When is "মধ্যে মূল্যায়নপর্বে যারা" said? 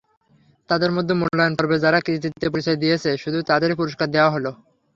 0.91-1.99